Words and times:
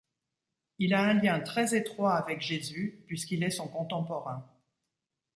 Il 0.79 0.95
a 0.95 1.03
un 1.03 1.13
lien 1.13 1.39
très 1.39 1.75
étroit 1.75 2.15
avec 2.15 2.41
Jésus, 2.41 3.03
puisqu'il 3.05 3.43
est 3.43 3.51
son 3.51 3.67
contemporain. 3.67 4.43